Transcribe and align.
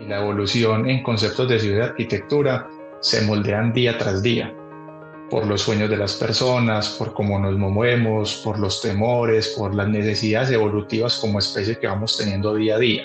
y 0.00 0.06
la 0.06 0.20
evolución 0.20 0.88
en 0.88 1.02
conceptos 1.02 1.48
de 1.48 1.58
ciudad 1.58 1.78
y 1.78 1.88
arquitectura 1.90 2.68
se 3.00 3.22
moldean 3.22 3.72
día 3.72 3.96
tras 3.98 4.22
día 4.22 4.54
por 5.30 5.46
los 5.46 5.62
sueños 5.62 5.90
de 5.90 5.96
las 5.96 6.14
personas, 6.14 6.90
por 6.90 7.12
cómo 7.12 7.38
nos 7.38 7.56
movemos, 7.56 8.40
por 8.44 8.58
los 8.58 8.80
temores, 8.80 9.48
por 9.58 9.74
las 9.74 9.88
necesidades 9.88 10.50
evolutivas 10.50 11.18
como 11.18 11.38
especie 11.38 11.78
que 11.78 11.86
vamos 11.86 12.16
teniendo 12.16 12.54
día 12.54 12.76
a 12.76 12.78
día. 12.78 13.02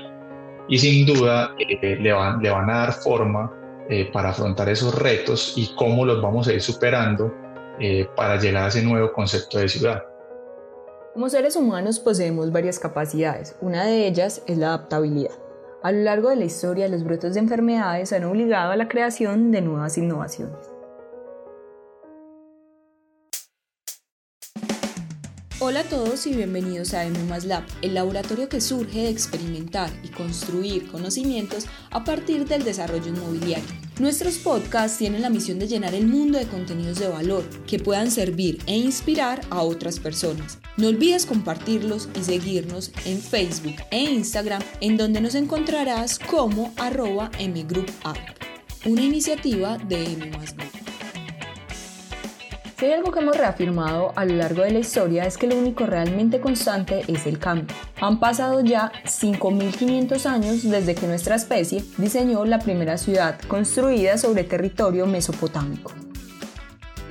Y 0.68 0.78
sin 0.78 1.06
duda 1.06 1.56
eh, 1.58 1.98
le, 2.00 2.14
van, 2.14 2.42
le 2.42 2.50
van 2.50 2.70
a 2.70 2.78
dar 2.78 2.94
forma 2.94 3.52
eh, 3.90 4.10
para 4.14 4.30
afrontar 4.30 4.70
esos 4.70 4.94
retos 4.96 5.54
y 5.58 5.74
cómo 5.76 6.06
los 6.06 6.22
vamos 6.22 6.48
a 6.48 6.54
ir 6.54 6.62
superando 6.62 7.34
eh, 7.80 8.08
para 8.16 8.40
llegar 8.40 8.66
a 8.66 8.68
ese 8.68 8.84
nuevo 8.84 9.12
concepto 9.12 9.58
de 9.58 9.68
ciudad. 9.68 10.04
Como 11.14 11.28
seres 11.28 11.56
humanos 11.56 12.00
poseemos 12.00 12.52
varias 12.52 12.80
capacidades. 12.80 13.56
Una 13.60 13.84
de 13.84 14.08
ellas 14.08 14.44
es 14.48 14.58
la 14.58 14.68
adaptabilidad. 14.68 15.32
A 15.84 15.92
lo 15.92 16.04
largo 16.04 16.30
de 16.30 16.36
la 16.36 16.46
historia, 16.46 16.88
los 16.88 17.04
brotes 17.04 17.34
de 17.34 17.40
enfermedades 17.40 18.14
han 18.14 18.24
obligado 18.26 18.72
a 18.72 18.76
la 18.76 18.88
creación 18.88 19.50
de 19.52 19.62
nuevas 19.62 19.98
innovaciones. 19.98 20.60
Hola 25.60 25.80
a 25.80 25.84
todos 25.86 26.28
y 26.28 26.36
bienvenidos 26.36 26.94
a 26.94 27.06
M 27.06 27.18
Lab, 27.46 27.64
el 27.82 27.96
laboratorio 27.96 28.48
que 28.48 28.62
surge 28.62 29.00
de 29.00 29.10
experimentar 29.10 29.90
y 30.04 30.10
construir 30.10 30.92
conocimientos 30.92 31.66
a 31.90 32.04
partir 32.04 32.48
del 32.48 32.64
desarrollo 32.64 33.08
inmobiliario. 33.08 33.91
Nuestros 34.02 34.40
podcasts 34.40 34.98
tienen 34.98 35.22
la 35.22 35.30
misión 35.30 35.60
de 35.60 35.68
llenar 35.68 35.94
el 35.94 36.08
mundo 36.08 36.40
de 36.40 36.48
contenidos 36.48 36.98
de 36.98 37.08
valor 37.08 37.44
que 37.68 37.78
puedan 37.78 38.10
servir 38.10 38.58
e 38.66 38.76
inspirar 38.76 39.42
a 39.52 39.62
otras 39.62 40.00
personas. 40.00 40.58
No 40.76 40.88
olvides 40.88 41.28
compartirlos 41.28 42.10
y 42.20 42.24
seguirnos 42.24 42.92
en 43.06 43.22
Facebook 43.22 43.76
e 43.92 44.00
Instagram, 44.00 44.64
en 44.80 44.98
donde 44.98 45.22
nos 45.22 45.36
encontrarás 45.36 46.18
como 46.18 46.74
arroba 46.78 47.30
mgroup.app, 47.40 48.18
una 48.88 49.04
iniciativa 49.04 49.78
de 49.78 50.04
M 50.04 50.32
si 52.82 52.88
hay 52.88 52.94
algo 52.94 53.12
que 53.12 53.20
hemos 53.20 53.38
reafirmado 53.38 54.12
a 54.16 54.26
lo 54.26 54.34
largo 54.34 54.64
de 54.64 54.72
la 54.72 54.80
historia 54.80 55.26
es 55.26 55.38
que 55.38 55.46
lo 55.46 55.56
único 55.56 55.86
realmente 55.86 56.40
constante 56.40 57.04
es 57.08 57.28
el 57.28 57.38
cambio. 57.38 57.76
Han 58.02 58.20
pasado 58.20 58.62
ya 58.62 58.92
5.500 59.06 60.26
años 60.26 60.64
desde 60.64 60.96
que 60.96 61.06
nuestra 61.06 61.36
especie 61.36 61.84
diseñó 62.00 62.44
la 62.44 62.58
primera 62.58 62.98
ciudad 62.98 63.40
construida 63.42 64.18
sobre 64.18 64.46
territorio 64.46 65.06
mesopotámico. 65.06 65.92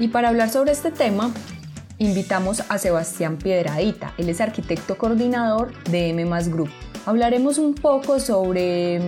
Y 0.00 0.08
para 0.08 0.30
hablar 0.30 0.50
sobre 0.50 0.72
este 0.72 0.90
tema, 0.90 1.30
invitamos 1.98 2.64
a 2.68 2.76
Sebastián 2.76 3.36
Piedradita, 3.36 4.12
él 4.18 4.28
es 4.28 4.40
arquitecto 4.40 4.98
coordinador 4.98 5.72
de 5.84 6.08
M 6.08 6.24
Group. 6.48 6.70
Hablaremos 7.06 7.58
un 7.58 7.76
poco 7.76 8.18
sobre, 8.18 9.00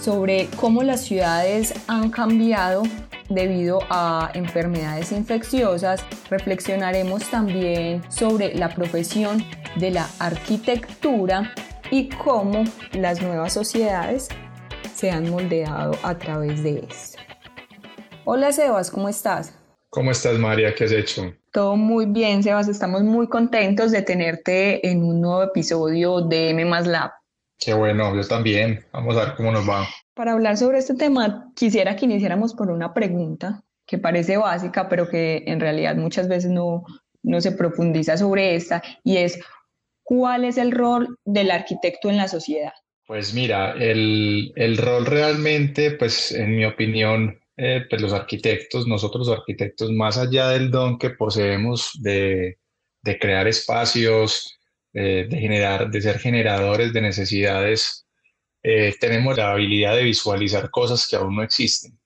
sobre 0.00 0.48
cómo 0.60 0.84
las 0.84 1.00
ciudades 1.00 1.74
han 1.88 2.10
cambiado 2.10 2.84
debido 3.28 3.80
a 3.90 4.30
enfermedades 4.34 5.12
infecciosas. 5.12 6.04
Reflexionaremos 6.30 7.30
también 7.30 8.02
sobre 8.10 8.54
la 8.54 8.68
profesión 8.68 9.44
de 9.76 9.90
la 9.90 10.08
arquitectura 10.18 11.52
y 11.90 12.08
cómo 12.08 12.64
las 12.92 13.22
nuevas 13.22 13.52
sociedades 13.52 14.28
se 14.94 15.10
han 15.10 15.30
moldeado 15.30 15.92
a 16.02 16.16
través 16.16 16.62
de 16.62 16.86
esto. 16.88 17.18
Hola 18.24 18.52
Sebas, 18.52 18.90
¿cómo 18.90 19.08
estás? 19.08 19.58
¿Cómo 19.90 20.10
estás 20.10 20.38
María? 20.38 20.74
¿Qué 20.74 20.84
has 20.84 20.92
hecho? 20.92 21.34
Todo 21.52 21.76
muy 21.76 22.06
bien, 22.06 22.42
Sebas. 22.42 22.68
Estamos 22.68 23.02
muy 23.02 23.28
contentos 23.28 23.92
de 23.92 24.02
tenerte 24.02 24.88
en 24.88 25.04
un 25.04 25.20
nuevo 25.20 25.42
episodio 25.42 26.20
de 26.20 26.50
M 26.50 26.64
Lab. 26.86 27.12
Qué 27.58 27.74
bueno, 27.74 28.14
yo 28.14 28.26
también. 28.26 28.84
Vamos 28.92 29.16
a 29.16 29.26
ver 29.26 29.34
cómo 29.36 29.52
nos 29.52 29.68
va. 29.68 29.86
Para 30.14 30.32
hablar 30.32 30.56
sobre 30.56 30.78
este 30.78 30.94
tema, 30.94 31.50
quisiera 31.56 31.96
que 31.96 32.04
iniciáramos 32.04 32.54
por 32.54 32.70
una 32.70 32.94
pregunta 32.94 33.64
que 33.86 33.98
parece 33.98 34.36
básica, 34.36 34.88
pero 34.88 35.08
que 35.08 35.42
en 35.46 35.58
realidad 35.60 35.96
muchas 35.96 36.28
veces 36.28 36.50
no, 36.50 36.84
no 37.22 37.40
se 37.40 37.52
profundiza 37.52 38.16
sobre 38.16 38.54
esta, 38.54 38.82
y 39.02 39.16
es, 39.16 39.40
¿cuál 40.04 40.44
es 40.44 40.56
el 40.56 40.70
rol 40.70 41.18
del 41.24 41.50
arquitecto 41.50 42.08
en 42.10 42.16
la 42.16 42.28
sociedad? 42.28 42.72
Pues 43.06 43.34
mira, 43.34 43.72
el, 43.72 44.52
el 44.54 44.78
rol 44.78 45.04
realmente, 45.04 45.90
pues 45.90 46.32
en 46.32 46.56
mi 46.56 46.64
opinión, 46.64 47.38
eh, 47.56 47.82
pues 47.90 48.00
los 48.00 48.12
arquitectos, 48.12 48.86
nosotros 48.86 49.26
los 49.26 49.38
arquitectos, 49.38 49.90
más 49.90 50.16
allá 50.16 50.48
del 50.48 50.70
don 50.70 50.98
que 50.98 51.10
poseemos 51.10 51.90
de, 52.00 52.58
de 53.02 53.18
crear 53.18 53.46
espacios, 53.46 54.58
eh, 54.94 55.26
de, 55.28 55.38
generar, 55.38 55.90
de 55.90 56.00
ser 56.00 56.18
generadores 56.18 56.92
de 56.92 57.02
necesidades 57.02 58.03
eh, 58.64 58.94
tenemos 58.98 59.36
la 59.36 59.52
habilidad 59.52 59.94
de 59.94 60.04
visualizar 60.04 60.70
cosas 60.70 61.06
que 61.06 61.16
aún 61.16 61.36
no 61.36 61.42
existen. 61.42 61.98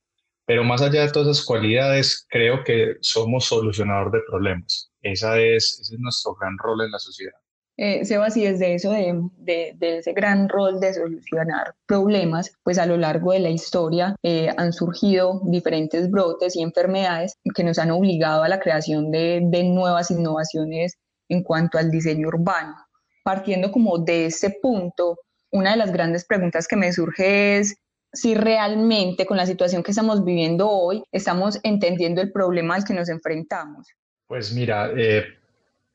Pero 0.44 0.64
más 0.64 0.82
allá 0.82 1.02
de 1.02 1.12
todas 1.12 1.28
esas 1.28 1.46
cualidades, 1.46 2.26
creo 2.28 2.64
que 2.64 2.96
somos 3.00 3.44
solucionador 3.44 4.10
de 4.10 4.20
problemas. 4.28 4.90
Esa 5.00 5.38
es, 5.38 5.78
ese 5.80 5.94
es 5.94 6.00
nuestro 6.00 6.34
gran 6.34 6.58
rol 6.58 6.84
en 6.84 6.90
la 6.90 6.98
sociedad. 6.98 7.38
Eh, 7.76 8.04
Sebas, 8.04 8.36
y 8.36 8.44
desde 8.44 8.74
eso, 8.74 8.90
de, 8.90 9.76
de, 9.78 9.98
ese 9.98 10.12
gran 10.12 10.48
rol 10.48 10.80
de 10.80 10.94
solucionar 10.94 11.76
problemas, 11.86 12.50
pues 12.64 12.76
a 12.76 12.86
lo 12.86 12.96
largo 12.96 13.30
de 13.30 13.38
la 13.38 13.50
historia 13.50 14.16
eh, 14.24 14.50
han 14.56 14.72
surgido 14.72 15.40
diferentes 15.44 16.10
brotes 16.10 16.56
y 16.56 16.62
enfermedades 16.62 17.34
que 17.54 17.62
nos 17.62 17.78
han 17.78 17.92
obligado 17.92 18.42
a 18.42 18.48
la 18.48 18.58
creación 18.58 19.12
de, 19.12 19.42
de 19.44 19.62
nuevas 19.62 20.10
innovaciones 20.10 20.98
en 21.28 21.44
cuanto 21.44 21.78
al 21.78 21.92
diseño 21.92 22.26
urbano. 22.26 22.74
Partiendo 23.22 23.70
como 23.70 23.98
de 23.98 24.26
este 24.26 24.58
punto, 24.60 25.18
una 25.50 25.72
de 25.72 25.76
las 25.76 25.92
grandes 25.92 26.24
preguntas 26.24 26.66
que 26.68 26.76
me 26.76 26.92
surge 26.92 27.58
es 27.58 27.76
si 28.12 28.34
realmente 28.34 29.26
con 29.26 29.36
la 29.36 29.46
situación 29.46 29.82
que 29.82 29.90
estamos 29.90 30.24
viviendo 30.24 30.68
hoy 30.70 31.02
estamos 31.12 31.58
entendiendo 31.62 32.20
el 32.20 32.32
problema 32.32 32.74
al 32.74 32.84
que 32.84 32.94
nos 32.94 33.08
enfrentamos. 33.08 33.88
Pues 34.26 34.52
mira, 34.52 34.90
eh, 34.96 35.24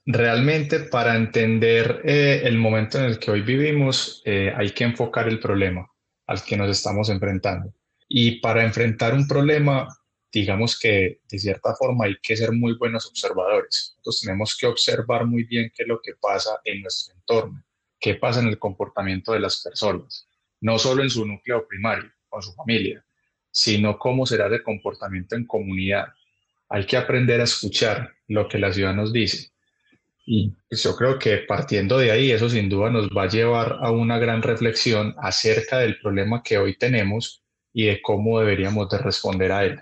realmente 0.05 0.79
para 0.79 1.15
entender 1.15 2.01
eh, 2.03 2.41
el 2.43 2.57
momento 2.57 2.99
en 2.99 3.05
el 3.05 3.19
que 3.19 3.31
hoy 3.31 3.41
vivimos 3.41 4.21
eh, 4.25 4.51
hay 4.55 4.71
que 4.71 4.83
enfocar 4.83 5.27
el 5.27 5.39
problema 5.39 5.89
al 6.27 6.43
que 6.43 6.57
nos 6.57 6.69
estamos 6.69 7.09
enfrentando. 7.09 7.73
Y 8.07 8.39
para 8.39 8.63
enfrentar 8.63 9.13
un 9.13 9.27
problema, 9.27 9.87
digamos 10.31 10.79
que 10.79 11.19
de 11.29 11.39
cierta 11.39 11.73
forma 11.75 12.05
hay 12.05 12.15
que 12.21 12.37
ser 12.37 12.51
muy 12.51 12.77
buenos 12.77 13.07
observadores. 13.07 13.93
Entonces 13.97 14.21
tenemos 14.21 14.55
que 14.55 14.67
observar 14.67 15.25
muy 15.25 15.43
bien 15.45 15.71
qué 15.75 15.83
es 15.83 15.89
lo 15.89 15.99
que 16.01 16.13
pasa 16.21 16.59
en 16.63 16.81
nuestro 16.81 17.15
entorno 17.15 17.63
qué 18.03 18.15
pasa 18.15 18.41
en 18.41 18.49
el 18.49 18.59
comportamiento 18.59 19.31
de 19.31 19.39
las 19.39 19.61
personas, 19.61 20.27
no 20.59 20.77
solo 20.77 21.03
en 21.03 21.09
su 21.09 21.25
núcleo 21.25 21.65
primario, 21.65 22.11
con 22.27 22.43
su 22.43 22.53
familia, 22.53 23.01
sino 23.49 23.97
cómo 23.97 24.25
será 24.25 24.47
el 24.47 24.61
comportamiento 24.61 25.37
en 25.37 25.47
comunidad. 25.47 26.07
Hay 26.67 26.85
que 26.85 26.97
aprender 26.97 27.39
a 27.39 27.45
escuchar 27.45 28.11
lo 28.27 28.49
que 28.49 28.59
la 28.59 28.73
ciudad 28.73 28.93
nos 28.93 29.13
dice. 29.13 29.53
Y 30.25 30.53
pues, 30.67 30.83
yo 30.83 30.97
creo 30.97 31.17
que 31.17 31.37
partiendo 31.37 31.97
de 31.97 32.11
ahí, 32.11 32.31
eso 32.31 32.49
sin 32.49 32.67
duda 32.67 32.89
nos 32.89 33.07
va 33.07 33.23
a 33.23 33.29
llevar 33.29 33.77
a 33.79 33.89
una 33.91 34.19
gran 34.19 34.41
reflexión 34.41 35.15
acerca 35.17 35.79
del 35.79 35.97
problema 36.01 36.43
que 36.43 36.57
hoy 36.57 36.77
tenemos 36.77 37.41
y 37.71 37.85
de 37.85 38.01
cómo 38.01 38.37
deberíamos 38.37 38.89
de 38.89 38.97
responder 38.97 39.53
a 39.53 39.63
él. 39.63 39.79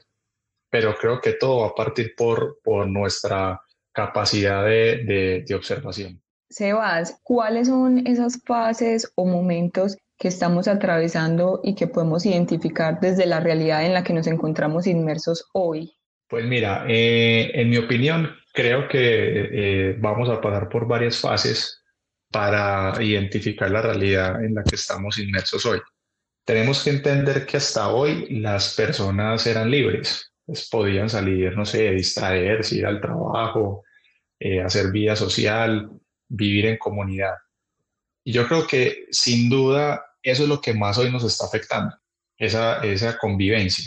Pero 0.69 0.95
creo 0.95 1.19
que 1.19 1.33
todo 1.33 1.61
va 1.61 1.69
a 1.69 1.75
partir 1.75 2.13
por, 2.15 2.59
por 2.63 2.85
nuestra 2.85 3.63
capacidad 3.91 4.63
de, 4.63 5.43
de 5.47 5.55
observación. 5.55 6.20
Sebas, 6.51 7.17
¿cuáles 7.23 7.69
son 7.69 8.05
esas 8.05 8.41
fases 8.45 9.11
o 9.15 9.25
momentos 9.25 9.97
que 10.19 10.27
estamos 10.27 10.67
atravesando 10.67 11.61
y 11.63 11.75
que 11.75 11.87
podemos 11.87 12.25
identificar 12.25 12.99
desde 12.99 13.25
la 13.25 13.39
realidad 13.39 13.85
en 13.85 13.93
la 13.93 14.03
que 14.03 14.13
nos 14.13 14.27
encontramos 14.27 14.85
inmersos 14.85 15.49
hoy? 15.53 15.93
Pues 16.27 16.45
mira, 16.45 16.85
eh, 16.89 17.51
en 17.53 17.69
mi 17.69 17.77
opinión, 17.77 18.35
creo 18.53 18.89
que 18.89 18.99
eh, 18.99 19.95
vamos 19.99 20.29
a 20.29 20.41
pasar 20.41 20.67
por 20.67 20.87
varias 20.87 21.19
fases 21.19 21.81
para 22.29 23.01
identificar 23.01 23.71
la 23.71 23.81
realidad 23.81 24.43
en 24.43 24.55
la 24.55 24.63
que 24.63 24.75
estamos 24.75 25.19
inmersos 25.19 25.65
hoy. 25.65 25.79
Tenemos 26.45 26.83
que 26.83 26.89
entender 26.89 27.45
que 27.45 27.57
hasta 27.57 27.89
hoy 27.89 28.27
las 28.41 28.75
personas 28.75 29.47
eran 29.47 29.71
libres, 29.71 30.33
pues 30.45 30.67
podían 30.69 31.07
salir, 31.07 31.55
no 31.55 31.63
sé, 31.63 31.91
distraerse, 31.91 32.75
ir 32.75 32.85
al 32.85 32.99
trabajo, 32.99 33.83
eh, 34.37 34.61
hacer 34.61 34.91
vida 34.91 35.15
social, 35.15 35.89
vivir 36.31 36.65
en 36.65 36.77
comunidad. 36.77 37.35
Y 38.23 38.31
yo 38.31 38.47
creo 38.47 38.65
que 38.65 39.05
sin 39.11 39.49
duda 39.49 40.05
eso 40.23 40.43
es 40.43 40.49
lo 40.49 40.61
que 40.61 40.73
más 40.73 40.97
hoy 40.97 41.11
nos 41.11 41.23
está 41.23 41.45
afectando, 41.45 41.95
esa, 42.37 42.83
esa 42.83 43.17
convivencia. 43.17 43.85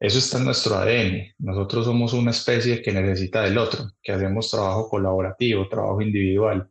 Eso 0.00 0.18
está 0.18 0.38
en 0.38 0.44
nuestro 0.44 0.76
ADN. 0.76 1.34
Nosotros 1.38 1.84
somos 1.84 2.12
una 2.12 2.30
especie 2.30 2.80
que 2.82 2.92
necesita 2.92 3.42
del 3.42 3.58
otro, 3.58 3.90
que 4.02 4.12
hacemos 4.12 4.50
trabajo 4.50 4.88
colaborativo, 4.88 5.68
trabajo 5.68 6.00
individual. 6.00 6.70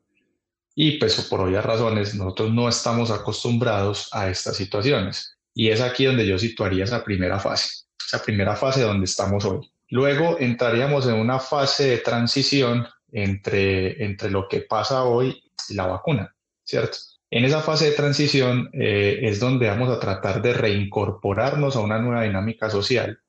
Y 0.74 0.98
pues 0.98 1.20
por 1.22 1.42
obvias 1.42 1.66
razones 1.66 2.16
nosotros 2.16 2.54
no 2.54 2.70
estamos 2.70 3.12
acostumbrados 3.12 4.10
a 4.14 4.30
estas 4.30 4.56
situaciones. 4.56 5.38
Y 5.54 5.70
es 5.70 5.82
aquí 5.82 6.06
donde 6.06 6.26
yo 6.26 6.38
situaría 6.38 6.84
esa 6.84 7.04
primera 7.04 7.40
fase, 7.40 7.86
esa 8.06 8.24
primera 8.24 8.56
fase 8.56 8.82
donde 8.82 9.06
estamos 9.06 9.44
hoy. 9.44 9.72
Luego 9.90 10.38
entraríamos 10.40 11.08
en 11.08 11.16
una 11.16 11.40
fase 11.40 11.90
de 11.90 11.98
transición 11.98 12.88
entre, 13.12 14.04
entre 14.04 14.30
lo 14.30 14.48
que 14.48 14.62
pasa 14.62 15.04
hoy 15.04 15.44
y 15.70 15.74
la 15.74 15.88
vacuna, 15.88 16.36
¿cierto? 16.64 16.98
En 17.30 17.44
esa 17.44 17.62
fase 17.62 17.90
de 17.90 17.96
transición 17.96 18.70
eh, 18.74 19.20
es 19.24 19.40
donde 19.40 19.68
vamos 19.68 19.90
a 19.90 20.00
tratar 20.00 20.42
de 20.42 20.54
reincorporarnos 20.54 21.76
a 21.76 21.82
una 21.82 22.00
nueva 22.00 22.24
dinámica 22.24 22.70
social 22.70 23.20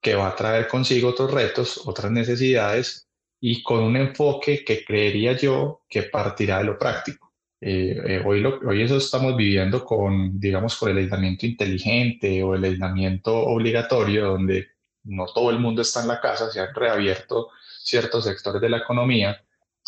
que 0.00 0.14
va 0.14 0.28
a 0.28 0.36
traer 0.36 0.68
consigo 0.68 1.10
otros 1.10 1.32
retos, 1.32 1.82
otras 1.84 2.12
necesidades 2.12 3.08
y 3.40 3.62
con 3.62 3.82
un 3.82 3.96
enfoque 3.96 4.64
que 4.64 4.84
creería 4.84 5.32
yo 5.32 5.82
que 5.88 6.04
partirá 6.04 6.58
de 6.58 6.64
lo 6.64 6.78
práctico. 6.78 7.32
Eh, 7.60 8.00
eh, 8.06 8.22
hoy, 8.24 8.42
hoy 8.44 8.82
eso 8.82 8.96
estamos 8.96 9.36
viviendo 9.36 9.84
con, 9.84 10.38
digamos, 10.38 10.76
con 10.76 10.90
el 10.90 10.98
aislamiento 10.98 11.44
inteligente 11.44 12.42
o 12.42 12.54
el 12.54 12.64
aislamiento 12.64 13.36
obligatorio, 13.36 14.28
donde 14.28 14.68
no 15.04 15.26
todo 15.26 15.50
el 15.50 15.58
mundo 15.58 15.82
está 15.82 16.02
en 16.02 16.08
la 16.08 16.20
casa, 16.20 16.50
se 16.50 16.60
han 16.60 16.74
reabierto 16.74 17.48
ciertos 17.90 18.24
sectores 18.24 18.62
de 18.62 18.68
la 18.68 18.78
economía 18.78 19.42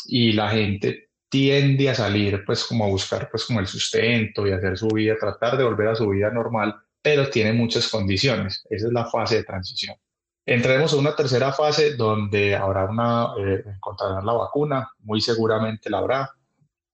y 0.06 0.32
la 0.32 0.50
gente 0.50 1.10
tiende 1.28 1.88
a 1.88 1.94
salir 1.94 2.44
pues 2.44 2.64
como 2.64 2.84
a 2.84 2.88
buscar 2.88 3.30
pues 3.30 3.44
como 3.46 3.60
el 3.60 3.66
sustento 3.66 4.46
y 4.46 4.52
hacer 4.52 4.76
su 4.76 4.88
vida, 4.88 5.16
tratar 5.18 5.56
de 5.56 5.64
volver 5.64 5.88
a 5.88 5.94
su 5.94 6.08
vida 6.10 6.30
normal, 6.30 6.76
pero 7.00 7.30
tiene 7.30 7.52
muchas 7.52 7.88
condiciones. 7.88 8.64
Esa 8.68 8.86
es 8.88 8.92
la 8.92 9.06
fase 9.06 9.36
de 9.36 9.44
transición. 9.44 9.96
Entraremos 10.44 10.92
a 10.92 10.96
una 10.96 11.14
tercera 11.14 11.52
fase 11.52 11.94
donde 11.94 12.56
habrá 12.56 12.84
una, 12.86 13.28
eh, 13.38 13.62
encontrarán 13.64 14.26
la 14.26 14.32
vacuna, 14.32 14.90
muy 15.00 15.20
seguramente 15.20 15.88
la 15.88 15.98
habrá, 15.98 16.30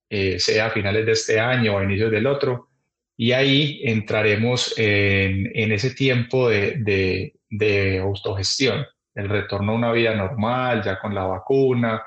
eh, 0.09 0.39
sea 0.39 0.67
a 0.67 0.69
finales 0.69 1.05
de 1.05 1.11
este 1.11 1.39
año 1.39 1.75
o 1.75 1.79
a 1.79 1.83
inicios 1.83 2.11
del 2.11 2.27
otro, 2.27 2.69
y 3.17 3.31
ahí 3.33 3.81
entraremos 3.83 4.73
en, 4.77 5.71
ese 5.71 5.91
tiempo 5.91 6.47
de, 6.47 6.75
de, 6.77 7.35
de 7.49 7.99
autogestión, 7.99 8.85
el 9.19 9.29
retorno 9.29 9.73
a 9.73 9.75
una 9.75 9.91
vida 9.91 10.15
normal, 10.15 10.83
ya 10.83 10.99
con 10.99 11.13
la 11.13 11.25
vacuna, 11.25 12.03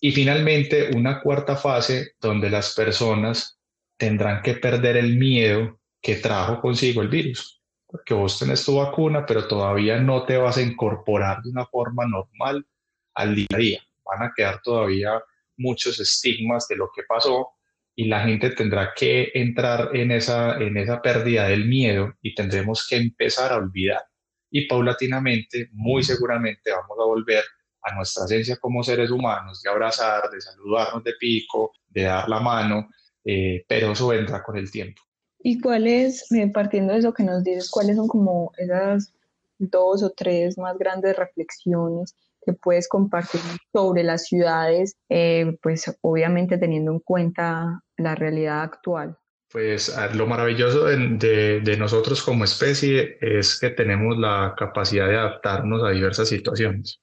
y 0.00 0.12
finalmente, 0.12 0.90
una 0.94 1.20
cuarta 1.20 1.56
fase 1.56 2.12
donde 2.20 2.50
las 2.50 2.74
personas 2.74 3.58
tendrán 3.96 4.42
que 4.42 4.54
perder 4.54 4.96
el 4.96 5.16
miedo 5.16 5.80
que 6.02 6.16
trajo 6.16 6.60
consigo 6.60 7.02
el 7.02 7.08
virus. 7.08 7.62
Porque 7.86 8.14
vos 8.14 8.38
tenés 8.38 8.64
tu 8.64 8.76
vacuna, 8.76 9.24
pero 9.24 9.48
todavía 9.48 9.98
no 9.98 10.24
te 10.24 10.36
vas 10.36 10.58
a 10.58 10.62
incorporar 10.62 11.42
de 11.42 11.50
una 11.50 11.64
forma 11.66 12.06
normal 12.06 12.66
al 13.14 13.34
día 13.34 13.46
a 13.54 13.56
día. 13.56 13.80
Van 14.04 14.22
a 14.22 14.32
quedar 14.36 14.60
todavía 14.62 15.20
muchos 15.56 15.98
estigmas 15.98 16.68
de 16.68 16.76
lo 16.76 16.90
que 16.94 17.02
pasó 17.08 17.48
y 17.94 18.04
la 18.04 18.20
gente 18.24 18.50
tendrá 18.50 18.92
que 18.94 19.30
entrar 19.34 19.96
en 19.96 20.10
esa, 20.10 20.58
en 20.58 20.76
esa 20.76 21.00
pérdida 21.00 21.48
del 21.48 21.64
miedo 21.64 22.12
y 22.20 22.34
tendremos 22.34 22.86
que 22.86 22.96
empezar 22.96 23.52
a 23.52 23.56
olvidar. 23.56 24.02
Y 24.50 24.66
paulatinamente, 24.66 25.68
muy 25.72 26.02
seguramente 26.02 26.70
vamos 26.70 26.96
a 26.98 27.04
volver 27.04 27.44
a 27.82 27.94
nuestra 27.94 28.24
esencia 28.24 28.56
como 28.56 28.82
seres 28.82 29.10
humanos, 29.10 29.62
de 29.62 29.70
abrazar, 29.70 30.28
de 30.30 30.40
saludarnos 30.40 31.04
de 31.04 31.12
pico, 31.18 31.72
de 31.88 32.02
dar 32.02 32.28
la 32.28 32.40
mano, 32.40 32.88
eh, 33.24 33.64
pero 33.68 33.92
eso 33.92 34.08
vendrá 34.08 34.42
con 34.42 34.56
el 34.56 34.70
tiempo. 34.70 35.02
¿Y 35.38 35.60
cuáles, 35.60 36.30
eh, 36.32 36.48
partiendo 36.48 36.92
de 36.92 37.00
eso 37.00 37.14
que 37.14 37.22
nos 37.22 37.44
dices, 37.44 37.70
cuáles 37.70 37.96
son 37.96 38.08
como 38.08 38.50
esas 38.56 39.12
dos 39.58 40.02
o 40.02 40.10
tres 40.10 40.58
más 40.58 40.76
grandes 40.78 41.16
reflexiones 41.16 42.14
que 42.44 42.52
puedes 42.52 42.88
compartir 42.88 43.40
sobre 43.72 44.02
las 44.02 44.26
ciudades, 44.26 44.96
eh, 45.08 45.56
pues 45.62 45.96
obviamente 46.00 46.58
teniendo 46.58 46.92
en 46.92 47.00
cuenta 47.00 47.80
la 47.96 48.14
realidad 48.14 48.62
actual? 48.62 49.16
Pues 49.56 49.90
lo 50.12 50.26
maravilloso 50.26 50.84
de, 50.84 51.60
de, 51.60 51.76
nosotros 51.78 52.22
como 52.22 52.44
especie 52.44 53.16
es 53.22 53.58
que 53.58 53.70
tenemos 53.70 54.18
la 54.18 54.54
capacidad 54.54 55.08
de 55.08 55.16
adaptarnos 55.16 55.82
a 55.82 55.92
diversas 55.92 56.28
situaciones 56.28 57.00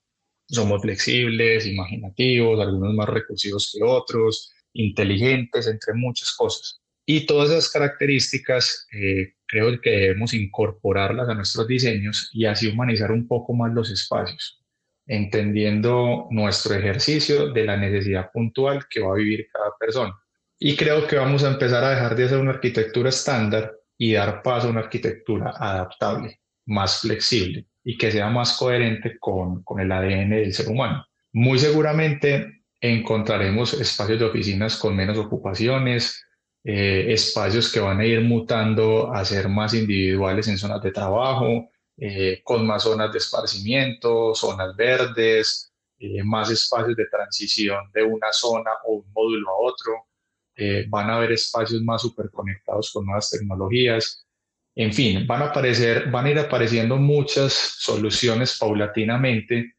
somos 0.47 0.83
flexibles, 0.83 1.65
imaginativos, 1.65 2.59
algunos 2.59 2.93
más 2.93 3.09
recursivos 3.09 3.71
que 3.73 3.83
otros, 3.83 4.53
inteligentes, 4.73 5.65
entre 5.65 5.95
muchas 5.95 6.31
cosas. 6.35 6.79
Y 7.07 7.25
todas 7.25 7.49
esas 7.49 7.71
características 7.71 8.87
eh, 8.93 9.33
creo 9.47 9.81
que 9.81 9.89
debemos 9.89 10.35
incorporarlas 10.35 11.27
a 11.29 11.33
nuestros 11.33 11.67
diseños 11.67 12.29
y 12.33 12.45
así 12.45 12.67
humanizar 12.67 13.11
un 13.11 13.27
poco 13.27 13.53
más 13.53 13.73
los 13.73 13.89
espacios, 13.89 14.61
entendiendo 15.07 16.27
nuestro 16.29 16.75
ejercicio 16.75 17.51
de 17.51 17.65
la 17.65 17.77
necesidad 17.77 18.29
puntual 18.31 18.85
que 18.87 19.01
va 19.01 19.13
a 19.13 19.17
vivir 19.17 19.47
cada 19.51 19.71
persona. 19.79 20.22
Y 20.65 20.77
creo 20.77 21.05
que 21.05 21.17
vamos 21.17 21.43
a 21.43 21.49
empezar 21.49 21.83
a 21.83 21.89
dejar 21.89 22.15
de 22.15 22.23
hacer 22.23 22.37
una 22.37 22.51
arquitectura 22.51 23.09
estándar 23.09 23.73
y 23.97 24.13
dar 24.13 24.41
paso 24.41 24.67
a 24.67 24.69
una 24.69 24.79
arquitectura 24.79 25.51
adaptable, 25.57 26.39
más 26.67 27.01
flexible, 27.01 27.67
y 27.83 27.97
que 27.97 28.09
sea 28.09 28.29
más 28.29 28.55
coherente 28.57 29.17
con, 29.19 29.61
con 29.63 29.81
el 29.81 29.91
ADN 29.91 30.29
del 30.29 30.53
ser 30.53 30.69
humano. 30.69 31.05
Muy 31.33 31.59
seguramente 31.59 32.63
encontraremos 32.79 33.73
espacios 33.73 34.19
de 34.19 34.23
oficinas 34.23 34.77
con 34.77 34.95
menos 34.95 35.17
ocupaciones, 35.17 36.25
eh, 36.63 37.07
espacios 37.09 37.69
que 37.69 37.81
van 37.81 37.99
a 37.99 38.05
ir 38.05 38.21
mutando 38.21 39.13
a 39.13 39.25
ser 39.25 39.49
más 39.49 39.73
individuales 39.73 40.47
en 40.47 40.57
zonas 40.57 40.81
de 40.81 40.93
trabajo, 40.93 41.71
eh, 41.97 42.39
con 42.41 42.65
más 42.65 42.83
zonas 42.83 43.11
de 43.11 43.17
esparcimiento, 43.17 44.33
zonas 44.33 44.73
verdes, 44.77 45.73
eh, 45.99 46.23
más 46.23 46.49
espacios 46.49 46.95
de 46.95 47.07
transición 47.07 47.91
de 47.93 48.03
una 48.03 48.31
zona 48.31 48.71
o 48.85 48.93
un 48.93 49.11
módulo 49.11 49.49
a 49.49 49.59
otro. 49.59 50.12
Van 50.89 51.09
a 51.09 51.15
haber 51.15 51.31
espacios 51.31 51.81
más 51.81 52.01
superconectados 52.01 52.91
con 52.91 53.05
nuevas 53.05 53.29
tecnologías. 53.29 54.25
En 54.75 54.93
fin, 54.93 55.27
van 55.27 55.41
a, 55.43 55.45
aparecer, 55.45 56.09
van 56.09 56.25
a 56.25 56.31
ir 56.31 56.39
apareciendo 56.39 56.97
muchas 56.97 57.53
soluciones 57.53 58.57
paulatinamente 58.57 59.75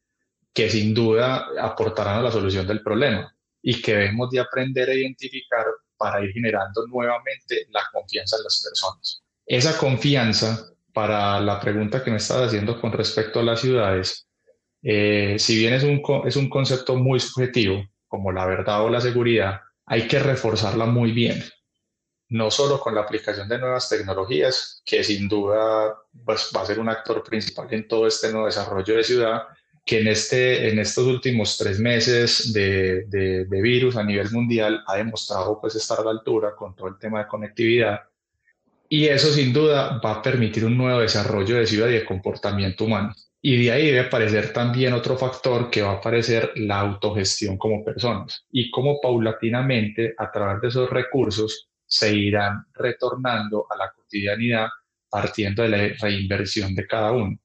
que 0.53 0.71
sin 0.71 0.94
duda 0.94 1.49
aportarán 1.61 2.19
a 2.19 2.23
la 2.23 2.31
solución 2.31 2.67
del 2.67 2.82
problema 2.82 3.35
y 3.61 3.82
que 3.82 3.94
debemos 3.94 4.31
de 4.31 4.41
aprender 4.41 4.88
a 4.88 4.94
identificar 4.94 5.67
para 5.97 6.23
ir 6.23 6.32
generando 6.32 6.87
nuevamente 6.87 7.67
la 7.71 7.82
confianza 7.93 8.37
en 8.37 8.44
las 8.44 8.62
personas. 8.62 9.23
Esa 9.47 9.76
confianza, 9.76 10.71
para 10.93 11.41
la 11.41 11.59
pregunta 11.61 12.05
que 12.05 12.11
me 12.11 12.19
estás 12.19 12.47
haciendo 12.49 12.81
con 12.81 12.93
respecto 12.93 13.41
a 13.41 13.43
las 13.43 13.61
ciudades, 13.61 14.29
eh, 14.82 15.37
si 15.38 15.59
bien 15.59 15.75
es 15.75 15.82
un, 15.82 16.03
es 16.26 16.37
un 16.37 16.49
concepto 16.49 16.94
muy 16.94 17.19
subjetivo, 17.19 17.85
como 18.06 18.31
la 18.31 18.47
verdad 18.47 18.85
o 18.85 18.91
la 18.91 19.00
seguridad, 19.00 19.61
hay 19.87 20.09
que 20.09 20.19
reforzarla 20.19 20.87
muy 20.87 21.13
bien 21.13 21.43
no 22.35 22.51
solo 22.51 22.81
con 22.81 22.95
la 22.95 23.03
aplicación 23.03 23.49
de 23.49 23.59
nuevas 23.59 23.89
tecnologías, 23.89 24.83
que 24.85 25.05
sin 25.05 25.29
duda 25.29 25.95
pues, 26.25 26.51
va 26.55 26.63
a 26.63 26.67
ser 26.67 26.81
un 26.81 26.89
actor 26.89 27.23
principal 27.23 27.69
en 27.71 27.87
todo 27.87 28.07
este 28.07 28.31
nuevo 28.33 28.47
desarrollo 28.47 28.97
de 28.97 29.05
ciudad, 29.05 29.43
que 29.85 30.01
en, 30.01 30.09
este, 30.09 30.69
en 30.69 30.79
estos 30.79 31.07
últimos 31.07 31.59
tres 31.59 31.79
meses 31.79 32.53
de, 32.53 33.47
virus 33.49 33.97
a 33.97 34.03
nivel 34.03 34.31
mundial 34.31 34.83
ha 34.87 34.97
demostrado 34.97 35.61
pues, 35.61 35.75
estar 35.75 36.01
a 36.01 36.05
la 36.05 36.11
altura 36.11 36.57
con 36.57 36.75
todo 36.75 36.89
el 36.89 36.99
tema 36.99 37.21
de 37.21 37.29
conectividad. 37.29 38.01
Y 38.89 39.07
eso 39.07 39.33
sin 39.33 39.53
duda 39.53 40.01
va 40.05 40.13
a 40.13 40.23
permitir 40.23 40.65
un 40.65 40.77
nuevo 40.77 41.01
desarrollo 41.01 41.57
de 41.57 41.67
ciudad 41.67 41.88
y 41.88 41.95
de 41.95 42.05
comportamiento 42.05 42.85
humano. 42.85 43.14
Y 43.47 43.63
de 43.63 43.73
ahí 43.73 43.87
debe 43.89 44.01
aparecer 44.01 44.55
también 44.55 44.95
otro 44.95 45.19
factor 45.19 45.69
que 45.69 45.83
va 45.83 45.91
a 45.91 45.95
aparecer 45.97 46.53
la 46.57 46.81
autogestión 46.81 47.59
como 47.59 47.85
personas 47.85 48.47
y 48.51 48.71
cómo 48.71 48.99
paulatinamente 49.03 50.15
a 50.17 50.33
través 50.33 50.63
de 50.63 50.69
esos 50.69 50.89
recursos 50.89 51.69
se 51.85 52.17
irán 52.17 52.65
retornando 52.73 53.67
a 53.69 53.77
la 53.77 53.93
cotidianidad 53.95 54.69
partiendo 55.11 55.63
de 55.63 55.69
la 55.69 55.89
reinversión 56.01 56.75
de 56.75 56.87
cada 56.87 57.13
uno, 57.13 57.39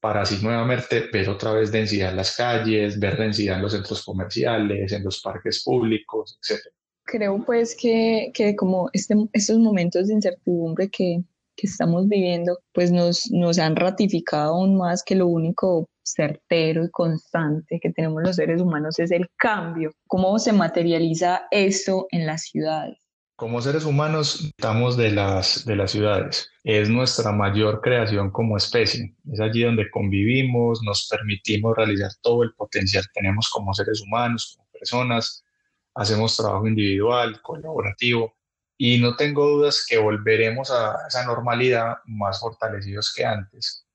para 0.00 0.22
así 0.22 0.42
nuevamente 0.42 1.10
ver 1.12 1.28
otra 1.28 1.52
vez 1.52 1.70
densidad 1.70 2.12
en 2.12 2.16
las 2.16 2.34
calles, 2.34 2.98
ver 2.98 3.18
densidad 3.18 3.56
en 3.56 3.62
los 3.62 3.72
centros 3.72 4.02
comerciales, 4.06 4.90
en 4.90 5.04
los 5.04 5.20
parques 5.20 5.62
públicos, 5.62 6.38
etc. 6.48 6.62
Creo 7.04 7.44
pues 7.44 7.76
que, 7.76 8.30
que 8.32 8.56
como 8.56 8.88
este, 8.94 9.14
estos 9.34 9.58
momentos 9.58 10.08
de 10.08 10.14
incertidumbre 10.14 10.88
que, 10.88 11.22
que 11.56 11.66
estamos 11.66 12.08
viviendo, 12.08 12.58
pues 12.72 12.90
nos, 12.90 13.30
nos 13.30 13.58
han 13.58 13.76
ratificado 13.76 14.54
aún 14.54 14.76
más 14.76 15.02
que 15.02 15.14
lo 15.14 15.26
único 15.26 15.88
certero 16.04 16.84
y 16.84 16.90
constante 16.90 17.78
que 17.80 17.90
tenemos 17.90 18.22
los 18.22 18.36
seres 18.36 18.60
humanos 18.60 18.98
es 18.98 19.10
el 19.10 19.28
cambio. 19.36 19.92
¿Cómo 20.06 20.38
se 20.38 20.52
materializa 20.52 21.46
esto 21.50 22.06
en 22.10 22.26
las 22.26 22.42
ciudades? 22.42 22.98
Como 23.36 23.60
seres 23.60 23.84
humanos 23.84 24.44
estamos 24.44 24.96
de 24.96 25.10
las, 25.10 25.64
de 25.64 25.76
las 25.76 25.90
ciudades. 25.90 26.48
Es 26.62 26.88
nuestra 26.88 27.32
mayor 27.32 27.80
creación 27.80 28.30
como 28.30 28.56
especie. 28.56 29.16
Es 29.32 29.40
allí 29.40 29.62
donde 29.62 29.90
convivimos, 29.90 30.80
nos 30.82 31.08
permitimos 31.08 31.76
realizar 31.76 32.10
todo 32.20 32.44
el 32.44 32.54
potencial 32.54 33.02
que 33.04 33.20
tenemos 33.20 33.48
como 33.50 33.74
seres 33.74 34.00
humanos, 34.02 34.54
como 34.56 34.68
personas. 34.70 35.44
Hacemos 35.94 36.36
trabajo 36.36 36.68
individual, 36.68 37.40
colaborativo. 37.42 38.34
Y 38.84 38.98
no 38.98 39.14
tengo 39.14 39.46
dudas 39.46 39.86
que 39.88 39.96
volveremos 39.96 40.72
a 40.72 41.06
esa 41.06 41.24
normalidad 41.24 41.98
más 42.06 42.40
fortalecidos 42.40 43.14
que 43.14 43.24
antes. 43.24 43.86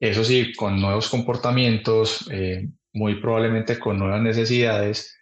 Eso 0.00 0.24
sí, 0.24 0.52
con 0.52 0.80
nuevos 0.80 1.08
comportamientos, 1.08 2.28
eh, 2.32 2.68
muy 2.92 3.20
probablemente 3.20 3.78
con 3.78 4.00
nuevas 4.00 4.20
necesidades 4.20 5.16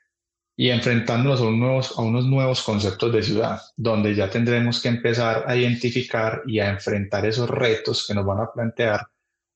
y 0.57 0.71
enfrentándonos 0.71 1.43
a, 1.43 1.45
nuevos, 1.45 1.99
a 1.99 2.01
unos 2.01 2.25
nuevos 2.25 2.63
conceptos 2.63 3.13
de 3.13 3.23
ciudad, 3.23 3.61
donde 3.77 4.15
ya 4.15 4.31
tendremos 4.31 4.81
que 4.81 4.89
empezar 4.89 5.45
a 5.47 5.55
identificar 5.55 6.41
y 6.47 6.61
a 6.61 6.71
enfrentar 6.71 7.27
esos 7.27 7.51
retos 7.51 8.07
que 8.07 8.15
nos 8.15 8.25
van 8.25 8.41
a 8.41 8.51
plantear 8.55 9.07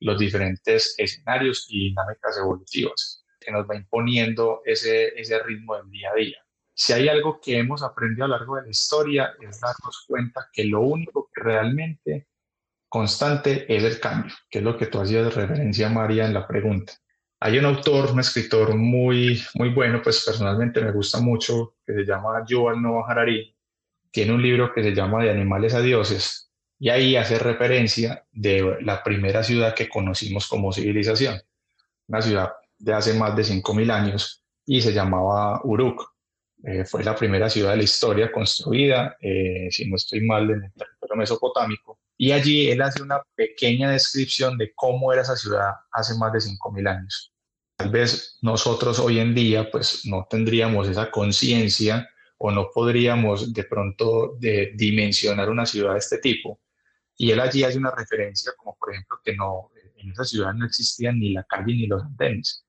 los 0.00 0.18
diferentes 0.18 0.94
escenarios 0.98 1.64
y 1.70 1.88
dinámicas 1.88 2.36
evolutivas 2.36 3.24
que 3.40 3.50
nos 3.50 3.66
va 3.66 3.76
imponiendo 3.76 4.60
ese, 4.66 5.18
ese 5.18 5.42
ritmo 5.42 5.74
del 5.74 5.90
día 5.90 6.10
a 6.10 6.16
día. 6.16 6.36
Si 6.80 6.92
hay 6.92 7.08
algo 7.08 7.40
que 7.40 7.58
hemos 7.58 7.82
aprendido 7.82 8.24
a 8.24 8.28
lo 8.28 8.36
largo 8.36 8.54
de 8.54 8.62
la 8.62 8.68
historia 8.68 9.34
es 9.40 9.60
darnos 9.60 10.04
cuenta 10.06 10.48
que 10.52 10.64
lo 10.64 10.82
único 10.82 11.28
que 11.34 11.42
realmente 11.42 12.28
constante 12.88 13.66
es 13.74 13.82
el 13.82 13.98
cambio, 13.98 14.32
que 14.48 14.58
es 14.58 14.64
lo 14.64 14.76
que 14.76 14.86
tú 14.86 15.00
hacías 15.00 15.34
referencia, 15.34 15.88
María, 15.88 16.26
en 16.26 16.34
la 16.34 16.46
pregunta. 16.46 16.92
Hay 17.40 17.58
un 17.58 17.64
autor, 17.64 18.12
un 18.12 18.20
escritor 18.20 18.76
muy, 18.76 19.42
muy 19.54 19.70
bueno, 19.70 20.00
pues 20.00 20.24
personalmente 20.24 20.80
me 20.80 20.92
gusta 20.92 21.18
mucho, 21.20 21.74
que 21.84 21.94
se 21.94 22.04
llama 22.04 22.44
Yuval 22.46 22.80
Noah 22.80 23.10
Harari. 23.10 23.56
Tiene 24.12 24.34
un 24.34 24.42
libro 24.42 24.72
que 24.72 24.84
se 24.84 24.94
llama 24.94 25.24
De 25.24 25.32
animales 25.32 25.74
a 25.74 25.80
dioses 25.80 26.52
y 26.78 26.90
ahí 26.90 27.16
hace 27.16 27.40
referencia 27.40 28.24
de 28.30 28.78
la 28.82 29.02
primera 29.02 29.42
ciudad 29.42 29.74
que 29.74 29.88
conocimos 29.88 30.46
como 30.46 30.72
civilización, 30.72 31.42
una 32.06 32.22
ciudad 32.22 32.52
de 32.78 32.94
hace 32.94 33.14
más 33.14 33.34
de 33.34 33.42
5.000 33.42 33.90
años 33.90 34.44
y 34.64 34.80
se 34.80 34.92
llamaba 34.92 35.60
Uruk. 35.64 36.17
Eh, 36.64 36.84
fue 36.84 37.04
la 37.04 37.14
primera 37.14 37.48
ciudad 37.48 37.70
de 37.70 37.76
la 37.76 37.82
historia 37.84 38.32
construida, 38.32 39.16
eh, 39.20 39.68
si 39.70 39.88
no 39.88 39.96
estoy 39.96 40.20
mal, 40.22 40.50
en 40.50 40.64
el 40.64 40.72
territorio 40.72 41.16
mesopotámico. 41.16 42.00
Y 42.16 42.32
allí 42.32 42.68
él 42.68 42.82
hace 42.82 43.00
una 43.00 43.22
pequeña 43.36 43.90
descripción 43.92 44.58
de 44.58 44.72
cómo 44.74 45.12
era 45.12 45.22
esa 45.22 45.36
ciudad 45.36 45.70
hace 45.92 46.14
más 46.18 46.32
de 46.32 46.40
5.000 46.40 46.88
años. 46.88 47.32
Tal 47.76 47.90
vez 47.90 48.38
nosotros 48.42 48.98
hoy 48.98 49.20
en 49.20 49.36
día 49.36 49.70
pues 49.70 50.04
no 50.04 50.26
tendríamos 50.28 50.88
esa 50.88 51.12
conciencia 51.12 52.08
o 52.38 52.50
no 52.50 52.70
podríamos 52.74 53.52
de 53.52 53.64
pronto 53.64 54.36
de 54.40 54.72
dimensionar 54.74 55.48
una 55.48 55.64
ciudad 55.64 55.92
de 55.92 56.00
este 56.00 56.18
tipo. 56.18 56.60
Y 57.16 57.30
él 57.30 57.38
allí 57.38 57.62
hace 57.62 57.78
una 57.78 57.92
referencia 57.92 58.52
como 58.56 58.76
por 58.76 58.92
ejemplo 58.92 59.20
que 59.24 59.36
no, 59.36 59.70
en 59.96 60.10
esa 60.10 60.24
ciudad 60.24 60.52
no 60.54 60.66
existían 60.66 61.20
ni 61.20 61.32
la 61.32 61.44
calle 61.44 61.72
ni 61.72 61.86
los 61.86 62.02
andenes 62.02 62.64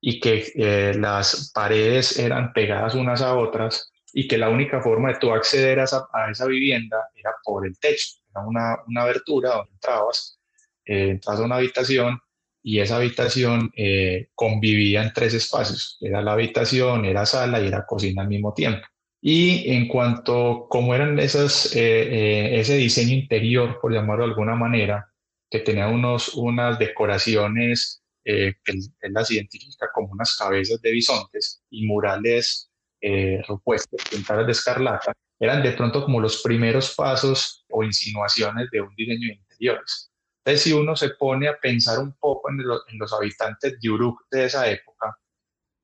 y 0.00 0.18
que 0.18 0.52
eh, 0.54 0.94
las 0.94 1.52
paredes 1.54 2.18
eran 2.18 2.52
pegadas 2.52 2.94
unas 2.94 3.20
a 3.20 3.36
otras 3.36 3.92
y 4.12 4.26
que 4.26 4.38
la 4.38 4.48
única 4.48 4.80
forma 4.80 5.10
de 5.10 5.18
tú 5.18 5.32
acceder 5.32 5.78
a 5.78 5.84
esa, 5.84 6.46
vivienda 6.46 6.96
era 7.14 7.30
por 7.44 7.66
el 7.66 7.78
techo, 7.78 8.16
era 8.30 8.44
una, 8.46 8.76
una 8.86 9.02
abertura 9.02 9.50
donde 9.50 9.72
entrabas, 9.72 10.40
eh, 10.84 11.10
entras 11.10 11.38
a 11.38 11.44
una 11.44 11.56
habitación 11.56 12.18
y 12.62 12.80
esa 12.80 12.96
habitación 12.96 13.70
eh, 13.76 14.28
convivía 14.34 15.02
en 15.02 15.12
tres 15.12 15.34
espacios, 15.34 15.98
era 16.00 16.22
la 16.22 16.32
habitación, 16.32 17.04
era 17.04 17.26
sala 17.26 17.60
y 17.60 17.68
era 17.68 17.86
cocina 17.86 18.22
al 18.22 18.28
mismo 18.28 18.52
tiempo. 18.54 18.86
Y 19.22 19.70
en 19.70 19.86
cuanto 19.86 20.66
cómo 20.70 20.94
eran 20.94 21.18
esas, 21.18 21.70
ese 21.74 22.76
diseño 22.76 23.12
interior, 23.12 23.78
por 23.80 23.92
llamarlo 23.92 24.24
de 24.24 24.30
alguna 24.30 24.54
manera, 24.54 25.10
que 25.50 25.58
tenía 25.58 25.88
unos, 25.88 26.34
unas 26.34 26.78
decoraciones 26.78 27.99
eh, 28.30 28.54
que 28.64 28.72
él, 28.72 29.12
las 29.12 29.30
identifica 29.30 29.88
como 29.92 30.12
unas 30.12 30.36
cabezas 30.36 30.80
de 30.80 30.92
bisontes 30.92 31.64
y 31.70 31.84
murales 31.84 32.70
eh, 33.00 33.42
pintadas 34.10 34.46
de 34.46 34.52
escarlata, 34.52 35.12
eran 35.40 35.62
de 35.62 35.72
pronto 35.72 36.04
como 36.04 36.20
los 36.20 36.40
primeros 36.42 36.94
pasos 36.94 37.64
o 37.70 37.82
insinuaciones 37.82 38.70
de 38.70 38.82
un 38.82 38.94
diseño 38.94 39.28
de 39.28 39.34
interiores. 39.34 40.12
Entonces, 40.44 40.62
si 40.62 40.72
uno 40.72 40.94
se 40.94 41.10
pone 41.10 41.48
a 41.48 41.58
pensar 41.58 41.98
un 41.98 42.12
poco 42.12 42.50
en, 42.50 42.58
los 42.98 43.12
habitantes 43.12 43.80
de 43.80 43.90
Uruk 43.90 44.20
de 44.30 44.44
esa 44.44 44.70
época, 44.70 45.18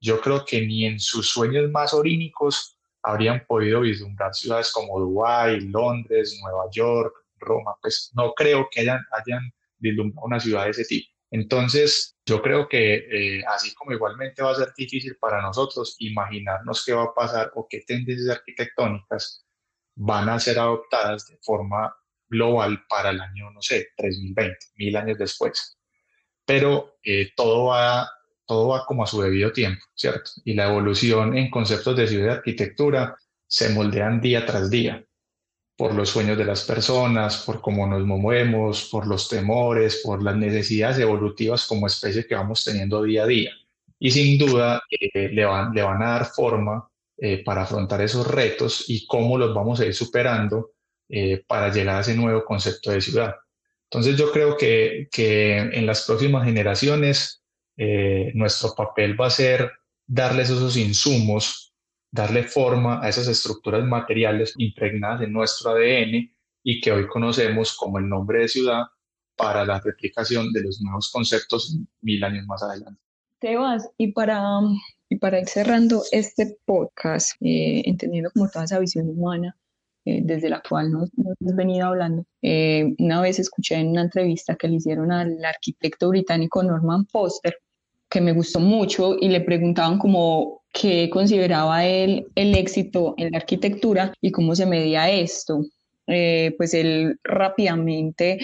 yo 0.00 0.21
creo 0.21 0.45
que 0.45 0.65
ni 0.65 0.87
en 0.87 1.00
sus 1.00 1.29
sueños 1.29 1.69
más 1.71 1.93
orínicos 1.95 2.79
habrían 3.03 3.45
podido 3.47 3.81
vislumbrar 3.81 4.35
ciudades 4.35 4.71
como 4.73 5.00
Dubái, 5.00 5.61
Londres, 5.62 6.38
Nueva 6.43 6.65
York, 6.71 7.12
Roma. 7.38 7.75
Pues 7.83 8.12
no 8.15 8.33
creo 8.35 8.69
que 8.71 8.83
hayan, 8.83 9.00
hayan 9.11 9.53
vislumbrado 9.79 10.26
una 10.26 10.41
ciudad 10.41 10.65
de 10.65 10.71
ese 10.71 10.85
tipo. 10.85 11.16
Entonces, 11.37 12.16
yo 12.25 12.40
creo 12.40 12.66
que 12.66 12.95
eh, 12.95 13.45
así 13.47 13.75
como 13.75 13.93
igualmente 13.93 14.43
va 14.43 14.52
a 14.52 14.55
ser 14.55 14.73
difícil 14.75 15.16
para 15.21 15.43
nosotros 15.43 15.97
imaginarnos 15.99 16.83
qué 16.83 16.95
va 16.95 17.05
a 17.05 17.14
pasar 17.14 17.52
o 17.55 17.66
qué 17.69 17.83
tendencias 17.87 18.38
arquitectónicas 18.38 19.45
van 19.95 20.31
a 20.31 20.40
ser 20.40 20.59
adoptadas 20.59 21.26
de 21.28 21.38
forma 21.43 21.95
global 22.26 22.85
para 22.88 23.11
el 23.11 23.21
año, 23.21 23.50
no 23.50 23.61
sé, 23.61 23.88
3020, 23.99 24.57
mil 24.76 24.97
años 24.97 25.19
después. 25.19 25.78
Pero 26.47 26.97
eh, 27.02 27.33
todo, 27.37 27.66
va, 27.66 28.11
todo 28.47 28.69
va 28.69 28.87
como 28.87 29.05
a 29.05 29.07
su 29.07 29.21
debido 29.21 29.52
tiempo, 29.52 29.85
¿cierto? 29.95 30.31
Y 30.43 30.55
la 30.55 30.71
evolución 30.71 31.37
en 31.37 31.50
conceptos 31.50 31.99
de 31.99 32.09
ciudad 32.09 32.26
y 32.26 32.37
arquitectura 32.38 33.14
se 33.47 33.69
moldean 33.69 34.23
día 34.23 34.47
tras 34.47 34.71
día 34.71 35.05
por 35.76 35.95
los 35.95 36.09
sueños 36.09 36.38
de 36.38 36.45
las 36.45 36.64
personas, 36.64 37.38
por 37.45 37.61
cómo 37.61 37.87
nos 37.87 38.04
movemos, 38.04 38.88
por 38.90 39.06
los 39.06 39.28
temores, 39.28 40.00
por 40.02 40.23
las 40.23 40.35
necesidades 40.35 40.99
evolutivas 40.99 41.66
como 41.66 41.87
especie 41.87 42.26
que 42.26 42.35
vamos 42.35 42.64
teniendo 42.64 43.02
día 43.02 43.25
a 43.25 43.26
día. 43.26 43.50
Y 43.99 44.11
sin 44.11 44.38
duda 44.38 44.83
eh, 44.90 45.28
le, 45.28 45.45
van, 45.45 45.75
le 45.75 45.83
van 45.83 46.02
a 46.02 46.11
dar 46.12 46.26
forma 46.26 46.88
eh, 47.18 47.42
para 47.45 47.62
afrontar 47.62 48.00
esos 48.00 48.26
retos 48.26 48.85
y 48.88 49.06
cómo 49.06 49.37
los 49.37 49.54
vamos 49.54 49.80
a 49.80 49.87
ir 49.87 49.95
superando 49.95 50.73
eh, 51.09 51.45
para 51.47 51.73
llegar 51.73 51.97
a 51.97 52.00
ese 52.00 52.14
nuevo 52.14 52.45
concepto 52.45 52.90
de 52.90 53.00
ciudad. 53.02 53.35
Entonces 53.90 54.16
yo 54.16 54.33
creo 54.33 54.56
que, 54.56 55.09
que 55.12 55.59
en 55.59 55.87
las 55.87 56.04
próximas 56.06 56.45
generaciones 56.45 57.42
nuestro 58.35 58.75
papel 58.75 59.21
va 59.21 59.26
a 59.26 59.30
ser 59.30 59.71
darles 60.06 60.49
esos 60.49 60.78
insumos 60.78 61.75
darle 62.11 62.45
forma 62.45 63.03
a 63.03 63.09
esas 63.09 63.29
estructuras 63.29 63.85
materiales 63.85 64.55
impregnadas 64.59 65.23
en 65.23 65.33
nuestro 65.33 65.71
ADN 65.71 66.33
y 66.63 66.81
que 66.81 66.93
hoy 66.93 67.07
conocemos 67.07 67.77
como 67.77 67.99
el 67.99 68.09
nombre 68.09 68.41
de 68.41 68.49
ciudad 68.49 68.85
para 69.37 69.65
la 69.65 69.81
replicación 69.81 70.53
de 70.53 70.63
los 70.63 70.81
nuevos 70.81 71.11
conceptos 71.13 71.79
mil 72.01 72.25
años 72.25 72.47
más 72.47 72.63
adelante. 72.63 73.01
Tebas, 73.39 73.89
y 73.99 74.13
para, 74.13 74.61
y 75.09 75.17
para 75.17 75.41
ir 75.41 75.47
cerrando 75.47 76.03
este 76.11 76.59
podcast, 76.65 77.33
eh, 77.41 77.83
entendiendo 77.85 78.31
como 78.33 78.49
toda 78.49 78.65
esa 78.65 78.79
visión 78.79 79.09
humana, 79.09 79.57
eh, 80.07 80.21
desde 80.25 80.49
la 80.49 80.63
cual 80.67 80.91
nos, 80.91 81.11
hemos 81.19 81.57
venido 81.57 81.89
hablando. 81.89 82.25
Eh, 82.41 82.95
una 82.99 83.21
vez 83.21 83.39
escuché 83.39 83.75
en 83.75 83.89
una 83.89 84.03
entrevista 84.03 84.57
que 84.57 84.69
le 84.69 84.77
hicieron 84.77 85.13
al 85.13 85.45
arquitecto 85.45 86.09
británico 86.09 86.63
Norman 86.63 87.07
Foster, 87.07 87.57
que 88.17 88.23
me 88.23 88.33
gustó 88.33 88.61
mucho, 88.61 89.15
y 89.21 89.29
le 89.29 89.43
preguntaban 89.43 89.99
como 89.99 90.63
qué 90.73 91.11
consideraba 91.11 91.85
él 91.85 92.27
el 92.35 92.55
éxito 92.55 93.13
en 93.19 93.33
la 93.33 93.37
arquitectura 93.37 94.15
y 94.23 94.31
cómo 94.31 94.55
se 94.55 94.65
medía 94.65 95.11
esto. 95.11 95.67
Eh, 96.07 96.55
pues 96.57 96.73
él 96.73 97.19
rápidamente 97.25 98.39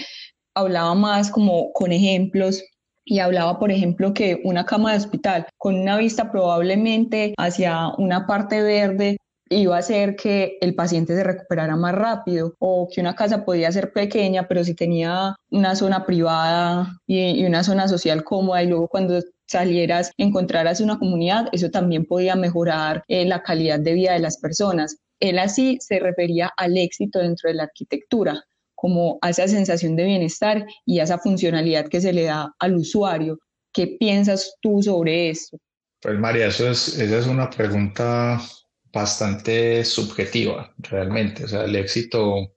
hablaba 0.53 0.93
más 0.93 1.31
como 1.31 1.73
con 1.73 1.91
ejemplos 1.91 2.63
y 3.03 3.17
hablaba, 3.17 3.57
por 3.57 3.71
ejemplo, 3.71 4.13
que 4.13 4.41
una 4.43 4.63
cama 4.63 4.91
de 4.91 4.99
hospital 4.99 5.47
con 5.57 5.73
una 5.73 5.97
vista 5.97 6.31
probablemente 6.31 7.33
hacia 7.35 7.87
una 7.97 8.27
parte 8.27 8.61
verde 8.61 9.17
iba 9.49 9.75
a 9.75 9.79
hacer 9.79 10.15
que 10.15 10.57
el 10.61 10.75
paciente 10.75 11.15
se 11.15 11.23
recuperara 11.23 11.75
más 11.75 11.95
rápido 11.95 12.53
o 12.59 12.87
que 12.93 13.01
una 13.01 13.15
casa 13.15 13.45
podía 13.45 13.71
ser 13.71 13.91
pequeña, 13.91 14.47
pero 14.47 14.63
si 14.63 14.75
tenía 14.75 15.35
una 15.49 15.75
zona 15.75 16.05
privada 16.05 16.99
y, 17.07 17.43
una 17.45 17.63
zona 17.63 17.87
social 17.87 18.23
cómoda 18.23 18.63
y 18.63 18.67
luego 18.67 18.87
cuando 18.87 19.19
salieras, 19.47 20.11
encontraras 20.17 20.81
una 20.81 20.97
comunidad, 20.97 21.47
eso 21.51 21.69
también 21.69 22.05
podía 22.05 22.35
mejorar 22.35 23.03
eh, 23.07 23.25
la 23.25 23.43
calidad 23.43 23.79
de 23.79 23.93
vida 23.93 24.13
de 24.13 24.19
las 24.19 24.37
personas. 24.37 24.97
Él 25.19 25.39
así 25.39 25.77
se 25.79 25.99
refería 25.99 26.51
al 26.57 26.77
éxito 26.77 27.19
dentro 27.19 27.49
de 27.49 27.55
la 27.55 27.63
arquitectura, 27.63 28.43
como 28.75 29.19
a 29.21 29.29
esa 29.29 29.47
sensación 29.47 29.95
de 29.95 30.05
bienestar 30.05 30.65
y 30.85 30.99
a 30.99 31.03
esa 31.03 31.17
funcionalidad 31.17 31.87
que 31.87 32.01
se 32.01 32.13
le 32.13 32.23
da 32.23 32.53
al 32.59 32.75
usuario. 32.75 33.39
¿Qué 33.71 33.95
piensas 33.99 34.55
tú 34.61 34.81
sobre 34.83 35.29
esto? 35.29 35.57
Pues 36.01 36.19
María, 36.19 36.47
eso 36.47 36.69
es, 36.69 36.99
esa 36.99 37.17
es 37.19 37.27
una 37.27 37.49
pregunta 37.49 38.41
bastante 38.91 39.83
subjetiva, 39.85 40.73
realmente. 40.77 41.45
O 41.45 41.47
sea, 41.47 41.63
el 41.63 41.75
éxito 41.75 42.52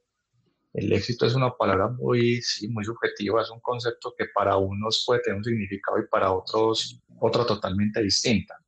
el 0.76 0.92
éxito 0.92 1.25
es 1.25 1.35
una 1.35 1.56
palabra 1.56 1.88
muy, 1.88 2.42
muy 2.68 2.85
subjetiva, 2.85 3.40
es 3.40 3.50
un 3.50 3.61
concepto 3.61 4.14
que 4.16 4.26
para 4.26 4.59
unos 4.59 5.04
puede 5.06 5.23
tener 5.23 5.38
un 5.38 5.45
significado 5.45 5.99
y 5.99 6.06
para 6.06 6.33
otros 6.33 7.00
otro 7.18 7.47
totalmente 7.47 8.02
distinta. 8.02 8.59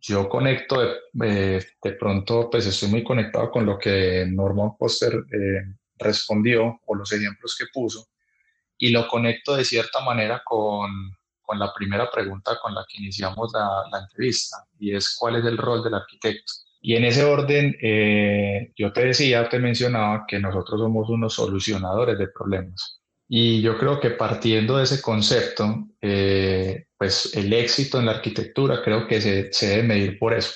Yo 0.00 0.28
conecto, 0.28 0.80
de, 1.12 1.64
de 1.82 1.92
pronto, 1.92 2.50
pues 2.50 2.66
estoy 2.66 2.88
muy 2.88 3.04
conectado 3.04 3.52
con 3.52 3.64
lo 3.64 3.78
que 3.78 4.26
Norman 4.28 4.76
Foster 4.76 5.12
eh, 5.14 5.62
respondió 5.96 6.80
o 6.86 6.94
los 6.96 7.12
ejemplos 7.12 7.56
que 7.56 7.66
puso 7.72 8.08
y 8.76 8.90
lo 8.90 9.06
conecto 9.06 9.54
de 9.54 9.64
cierta 9.64 10.00
manera 10.00 10.42
con, 10.44 10.90
con 11.40 11.58
la 11.60 11.72
primera 11.72 12.10
pregunta 12.10 12.58
con 12.60 12.74
la 12.74 12.84
que 12.88 12.98
iniciamos 12.98 13.52
la, 13.54 13.84
la 13.92 14.00
entrevista 14.00 14.56
y 14.76 14.92
es 14.92 15.16
cuál 15.16 15.36
es 15.36 15.44
el 15.44 15.56
rol 15.56 15.84
del 15.84 15.94
arquitecto. 15.94 16.52
Y 16.86 16.96
en 16.96 17.04
ese 17.04 17.24
orden, 17.24 17.74
eh, 17.80 18.70
yo 18.76 18.92
te 18.92 19.06
decía, 19.06 19.48
te 19.48 19.58
mencionaba 19.58 20.26
que 20.28 20.38
nosotros 20.38 20.78
somos 20.78 21.08
unos 21.08 21.32
solucionadores 21.32 22.18
de 22.18 22.28
problemas. 22.28 23.00
Y 23.26 23.62
yo 23.62 23.78
creo 23.78 23.98
que 23.98 24.10
partiendo 24.10 24.76
de 24.76 24.84
ese 24.84 25.00
concepto, 25.00 25.88
eh, 26.02 26.88
pues 26.98 27.34
el 27.36 27.50
éxito 27.54 27.98
en 27.98 28.04
la 28.04 28.12
arquitectura 28.12 28.82
creo 28.84 29.06
que 29.06 29.22
se, 29.22 29.50
se, 29.50 29.68
debe 29.68 29.82
medir 29.84 30.18
por 30.18 30.34
eso. 30.34 30.52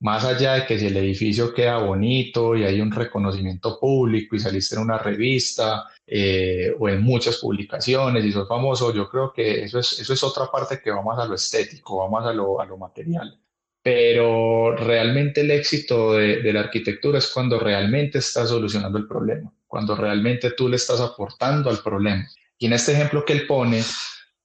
Más 0.00 0.24
allá 0.24 0.54
de 0.54 0.66
que 0.66 0.76
si 0.76 0.88
el 0.88 0.96
edificio 0.96 1.54
queda 1.54 1.78
bonito 1.78 2.56
y 2.56 2.64
hay 2.64 2.80
un 2.80 2.90
reconocimiento 2.90 3.78
público 3.78 4.34
y 4.34 4.40
saliste 4.40 4.74
en 4.74 4.82
una 4.82 4.98
revista 4.98 5.84
eh, 6.04 6.74
o 6.76 6.88
en 6.88 7.00
muchas 7.00 7.38
publicaciones 7.38 8.24
y 8.24 8.32
sos 8.32 8.48
famoso, 8.48 8.92
yo 8.92 9.08
creo 9.08 9.32
que 9.32 9.62
eso 9.62 9.78
es, 9.78 10.00
eso 10.00 10.14
es 10.14 10.22
otra 10.24 10.50
parte 10.50 10.80
que 10.82 10.90
va 10.90 11.00
más 11.00 11.20
a 11.20 11.26
lo 11.26 11.36
estético, 11.36 11.98
va 11.98 12.10
más 12.10 12.26
a 12.26 12.32
lo, 12.32 12.60
a 12.60 12.66
lo 12.66 12.76
material 12.76 13.38
pero 13.84 14.74
realmente 14.74 15.42
el 15.42 15.50
éxito 15.50 16.14
de, 16.14 16.50
la 16.54 16.60
arquitectura 16.60 17.18
es 17.18 17.28
cuando 17.28 17.58
realmente 17.58 18.16
estás 18.16 18.48
solucionando 18.48 18.96
el 18.96 19.06
problema, 19.06 19.52
cuando 19.66 19.94
realmente 19.94 20.52
tú 20.52 20.70
le 20.70 20.76
estás 20.76 21.02
aportando 21.02 21.68
al 21.68 21.80
problema. 21.80 22.26
Y 22.56 22.64
en 22.64 22.72
este 22.72 22.92
ejemplo 22.92 23.26
que 23.26 23.34
él 23.34 23.46
pone, 23.46 23.82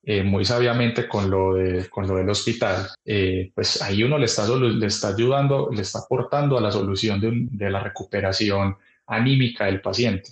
eh, 0.03 0.23
muy 0.23 0.43
sabiamente 0.43 1.07
con 1.07 1.29
lo, 1.29 1.53
de, 1.53 1.87
con 1.89 2.05
lo 2.05 2.17
del 2.17 2.29
hospital, 2.29 2.89
eh, 3.05 3.49
pues 3.55 3.81
ahí 3.81 4.03
uno 4.03 4.17
le 4.17 4.25
está, 4.25 4.45
le 4.45 4.85
está 4.85 5.07
ayudando, 5.07 5.69
le 5.73 5.83
está 5.83 5.99
aportando 5.99 6.57
a 6.57 6.61
la 6.61 6.73
solución 6.73 7.21
de, 7.21 7.31
de 7.33 7.69
la 7.69 7.79
recuperación 7.79 8.75
anímica 9.07 9.67
del 9.67 9.79
paciente. 9.79 10.31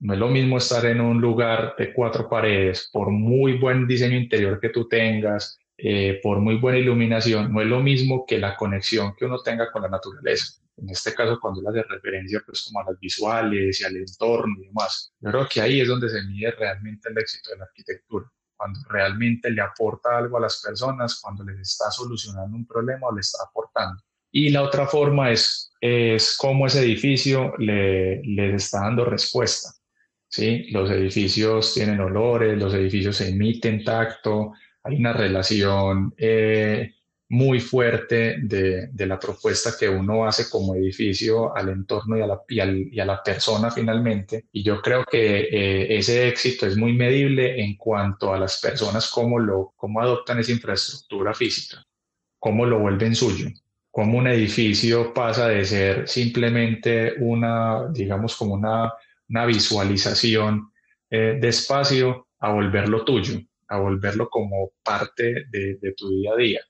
No 0.00 0.14
es 0.14 0.18
lo 0.18 0.26
mismo 0.26 0.58
estar 0.58 0.84
en 0.86 1.00
un 1.00 1.20
lugar 1.20 1.76
de 1.78 1.92
cuatro 1.92 2.28
paredes, 2.28 2.90
por 2.92 3.08
muy 3.12 3.56
buen 3.56 3.86
diseño 3.86 4.16
interior 4.16 4.58
que 4.58 4.70
tú 4.70 4.88
tengas, 4.88 5.60
eh, 5.76 6.20
por 6.22 6.40
muy 6.40 6.56
buena 6.56 6.78
iluminación, 6.78 7.52
no 7.52 7.60
es 7.60 7.66
lo 7.66 7.80
mismo 7.80 8.24
que 8.26 8.38
la 8.38 8.56
conexión 8.56 9.14
que 9.16 9.24
uno 9.24 9.38
tenga 9.42 9.70
con 9.70 9.82
la 9.82 9.88
naturaleza. 9.88 10.62
En 10.76 10.88
este 10.88 11.14
caso, 11.14 11.38
cuando 11.40 11.60
uno 11.60 11.70
hace 11.70 11.82
referencia 11.82 12.42
pues 12.44 12.62
como 12.62 12.80
a 12.80 12.90
las 12.90 12.98
visuales 12.98 13.80
y 13.80 13.84
al 13.84 13.96
entorno 13.96 14.56
y 14.58 14.66
demás. 14.66 15.12
Yo 15.20 15.30
creo 15.30 15.48
que 15.48 15.60
ahí 15.60 15.80
es 15.80 15.88
donde 15.88 16.08
se 16.08 16.22
mide 16.22 16.50
realmente 16.52 17.08
el 17.10 17.18
éxito 17.18 17.50
de 17.50 17.58
la 17.58 17.64
arquitectura, 17.64 18.30
cuando 18.56 18.80
realmente 18.88 19.50
le 19.50 19.60
aporta 19.60 20.16
algo 20.16 20.38
a 20.38 20.40
las 20.40 20.62
personas, 20.62 21.20
cuando 21.20 21.44
les 21.44 21.60
está 21.60 21.90
solucionando 21.90 22.56
un 22.56 22.66
problema 22.66 23.08
o 23.08 23.14
le 23.14 23.20
está 23.20 23.44
aportando. 23.48 24.02
Y 24.30 24.48
la 24.48 24.62
otra 24.62 24.86
forma 24.86 25.30
es, 25.30 25.72
es 25.80 26.36
cómo 26.38 26.66
ese 26.66 26.80
edificio 26.80 27.54
le, 27.58 28.22
les 28.22 28.54
está 28.54 28.80
dando 28.80 29.04
respuesta. 29.04 29.70
¿sí? 30.28 30.70
Los 30.70 30.90
edificios 30.90 31.74
tienen 31.74 32.00
olores, 32.00 32.58
los 32.58 32.72
edificios 32.72 33.20
emiten 33.20 33.84
tacto, 33.84 34.52
hay 34.84 34.96
una 34.96 35.12
relación 35.12 36.14
eh, 36.16 36.94
muy 37.28 37.60
fuerte 37.60 38.36
de, 38.42 38.90
la 39.06 39.18
propuesta 39.18 39.70
que 39.78 39.88
uno 39.88 40.26
hace 40.26 40.50
como 40.50 40.74
edificio 40.74 41.56
al 41.56 41.70
entorno 41.70 42.16
y 42.18 43.00
a 43.00 43.04
la, 43.06 43.22
persona 43.22 43.70
finalmente. 43.70 44.46
Y 44.52 44.62
yo 44.62 44.82
creo 44.82 45.04
que 45.04 45.40
eh, 45.40 45.96
ese 45.96 46.28
éxito 46.28 46.66
es 46.66 46.76
muy 46.76 46.92
medible 46.92 47.62
en 47.62 47.76
cuanto 47.76 48.34
a 48.34 48.38
las 48.38 48.60
personas, 48.60 49.10
cómo, 49.10 49.38
lo, 49.38 49.72
cómo 49.76 50.00
adoptan 50.00 50.40
esa 50.40 50.52
infraestructura 50.52 51.32
física, 51.32 51.82
cómo 52.38 52.66
lo 52.66 52.80
vuelven 52.80 53.14
suyo 53.14 53.48
cómo 53.92 54.18
un 54.18 54.26
edificio 54.26 55.12
pasa 55.12 55.48
de 55.48 55.64
ser 55.64 56.08
simplemente 56.08 57.14
una, 57.18 57.88
digamos, 57.92 58.34
como 58.34 58.54
una, 58.54 58.90
una 59.28 59.46
visualización 59.46 60.72
eh, 61.10 61.38
de 61.40 61.48
espacio 61.48 62.28
a 62.40 62.52
volverlo 62.52 63.04
tuyo, 63.04 63.38
a 63.72 63.78
volverlo 63.78 64.28
como 64.28 64.72
parte 64.84 65.46
de, 65.50 65.94
tu 65.96 66.10
día 66.10 66.32
a 66.32 66.36
día. 66.36 66.60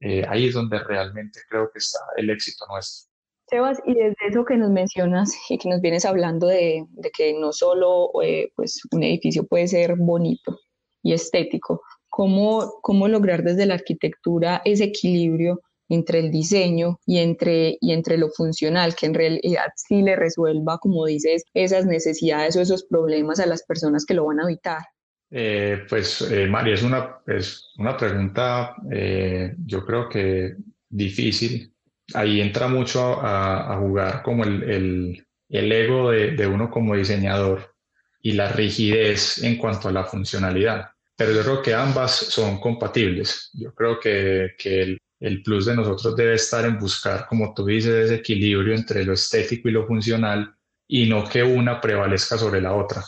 Eh, 0.00 0.22
ahí 0.28 0.48
es 0.48 0.54
donde 0.54 0.78
realmente 0.78 1.40
creo 1.48 1.70
que 1.72 1.78
está 1.78 1.98
el 2.16 2.28
éxito 2.28 2.66
nuestro. 2.68 3.10
Sebas, 3.48 3.80
y 3.86 3.94
desde 3.94 4.16
eso 4.28 4.44
que 4.44 4.56
nos 4.56 4.70
mencionas 4.70 5.32
y 5.48 5.56
que 5.56 5.70
nos 5.70 5.80
vienes 5.80 6.04
hablando 6.04 6.46
de, 6.46 6.84
que 7.16 7.32
no 7.32 7.52
solo 7.52 8.10
eh, 8.22 8.50
pues 8.54 8.82
un 8.90 9.02
edificio 9.02 9.46
puede 9.46 9.66
ser 9.66 9.96
bonito 9.96 10.58
y 11.02 11.14
estético, 11.14 11.82
¿cómo, 12.10 12.80
¿cómo 12.82 13.08
lograr 13.08 13.42
desde 13.42 13.64
la 13.64 13.74
arquitectura 13.74 14.60
ese 14.64 14.84
equilibrio 14.84 15.62
entre 15.88 16.18
el 16.18 16.30
diseño 16.30 16.98
y 17.06 17.18
entre, 17.18 17.78
y 17.80 17.92
entre 17.92 18.18
lo 18.18 18.28
funcional, 18.28 18.94
que 18.94 19.06
en 19.06 19.14
realidad 19.14 19.68
sí 19.76 20.02
le 20.02 20.16
resuelva, 20.16 20.78
como 20.78 21.06
dices, 21.06 21.44
esas 21.54 21.86
necesidades 21.86 22.56
o 22.56 22.60
esos 22.60 22.84
problemas 22.84 23.40
a 23.40 23.46
las 23.46 23.62
personas 23.62 24.04
que 24.04 24.14
lo 24.14 24.26
van 24.26 24.40
a 24.40 24.42
habitar? 24.42 24.82
Eh, 25.30 25.84
pues 25.88 26.22
eh, 26.22 26.46
María, 26.46 26.74
es 26.74 26.82
una, 26.82 27.18
es 27.26 27.72
una 27.78 27.96
pregunta 27.96 28.76
eh, 28.90 29.54
yo 29.64 29.84
creo 29.84 30.08
que 30.08 30.56
difícil. 30.88 31.72
Ahí 32.14 32.40
entra 32.40 32.68
mucho 32.68 33.20
a, 33.20 33.76
jugar 33.78 34.22
como 34.22 34.44
el, 34.44 34.62
el, 34.62 35.26
el 35.48 35.72
ego 35.72 36.10
de, 36.10 36.32
de, 36.32 36.46
uno 36.46 36.70
como 36.70 36.94
diseñador 36.94 37.74
y 38.22 38.32
la 38.32 38.48
rigidez 38.52 39.42
en 39.42 39.56
cuanto 39.56 39.88
a 39.88 39.92
la 39.92 40.04
funcionalidad. 40.04 40.90
Pero 41.16 41.32
yo 41.32 41.42
creo 41.42 41.62
que 41.62 41.74
ambas 41.74 42.12
son 42.14 42.60
compatibles. 42.60 43.50
Yo 43.54 43.74
creo 43.74 43.98
que, 43.98 44.54
que 44.58 44.82
el, 44.82 45.00
el 45.20 45.42
plus 45.42 45.66
de 45.66 45.76
nosotros 45.76 46.14
debe 46.16 46.34
estar 46.34 46.64
en 46.64 46.78
buscar, 46.78 47.26
como 47.26 47.54
tú 47.54 47.64
dices, 47.66 47.92
ese 47.92 48.16
equilibrio 48.16 48.74
entre 48.74 49.04
lo 49.04 49.14
estético 49.14 49.68
y 49.68 49.72
lo 49.72 49.86
funcional 49.86 50.54
y 50.86 51.08
no 51.08 51.24
que 51.24 51.42
una 51.42 51.80
prevalezca 51.80 52.38
sobre 52.38 52.60
la 52.60 52.74
otra. 52.74 53.02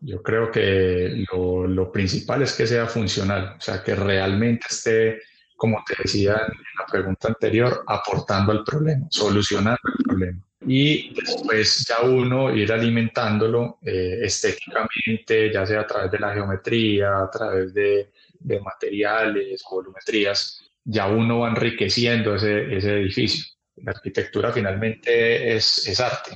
Yo 0.00 0.22
creo 0.22 0.50
que 0.50 1.24
lo, 1.32 1.92
principal 1.92 2.42
es 2.42 2.54
que 2.54 2.66
sea 2.66 2.86
funcional, 2.86 3.56
o 3.58 3.60
sea, 3.60 3.82
que 3.82 3.94
realmente 3.94 4.66
esté, 4.70 5.20
como 5.56 5.82
te 5.86 6.02
decía 6.02 6.32
en 6.32 6.58
la 6.78 6.86
pregunta 6.90 7.28
anterior, 7.28 7.84
aportando 7.86 8.52
al 8.52 8.64
problema, 8.64 9.06
solucionando 9.10 9.80
el 9.84 10.04
problema. 10.04 10.40
Y 10.66 11.14
después 11.14 11.86
ya 11.86 12.00
uno 12.00 12.54
ir 12.54 12.72
alimentándolo 12.72 13.78
eh, 13.82 14.20
estéticamente, 14.22 15.52
ya 15.52 15.66
sea 15.66 15.80
a 15.80 15.86
través 15.86 16.10
de 16.10 16.18
la 16.18 16.32
geometría, 16.32 17.18
a 17.18 17.30
través 17.30 17.74
de, 17.74 18.10
de 18.38 18.60
materiales, 18.60 19.62
volumetrías, 19.70 20.62
ya 20.84 21.08
uno 21.08 21.40
va 21.40 21.50
enriqueciendo 21.50 22.36
ese, 22.36 22.74
ese 22.74 23.00
edificio. 23.00 23.44
La 23.76 23.92
arquitectura 23.92 24.52
finalmente 24.52 25.54
es, 25.54 25.86
es 25.86 26.00
arte 26.00 26.32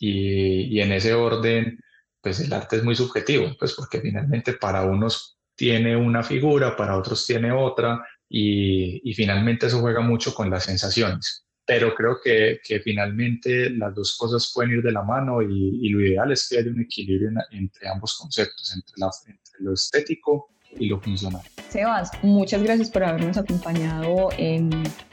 y, 0.00 0.76
y 0.76 0.80
en 0.80 0.92
ese 0.92 1.14
orden 1.14 1.78
pues 2.24 2.40
el 2.40 2.52
arte 2.54 2.76
es 2.76 2.82
muy 2.82 2.96
subjetivo, 2.96 3.54
pues 3.58 3.74
porque 3.74 4.00
finalmente 4.00 4.54
para 4.54 4.82
unos 4.82 5.36
tiene 5.54 5.94
una 5.94 6.22
figura, 6.22 6.74
para 6.74 6.96
otros 6.96 7.26
tiene 7.26 7.52
otra, 7.52 8.02
y, 8.28 9.08
y 9.08 9.14
finalmente 9.14 9.66
eso 9.66 9.80
juega 9.80 10.00
mucho 10.00 10.34
con 10.34 10.48
las 10.48 10.64
sensaciones. 10.64 11.44
Pero 11.66 11.94
creo 11.94 12.16
que, 12.22 12.60
que, 12.66 12.80
finalmente 12.80 13.68
las 13.70 13.94
dos 13.94 14.16
cosas 14.16 14.50
pueden 14.54 14.72
ir 14.72 14.82
de 14.82 14.92
la 14.92 15.02
mano 15.02 15.42
y, 15.42 15.78
y 15.82 15.90
lo 15.90 16.00
ideal 16.00 16.32
es 16.32 16.48
que 16.48 16.58
haya 16.58 16.70
un 16.70 16.80
equilibrio 16.80 17.30
entre 17.52 17.88
ambos 17.88 18.16
conceptos, 18.18 18.74
entre, 18.74 18.94
la, 18.96 19.10
entre 19.26 19.54
lo 19.60 19.74
estético 19.74 20.48
y 20.78 20.88
lo 20.88 21.00
funcional. 21.00 21.42
Sebas, 21.68 22.10
muchas 22.22 22.62
gracias 22.62 22.90
por 22.90 23.04
habernos 23.04 23.36
acompañado 23.36 24.30
en, 24.38 24.70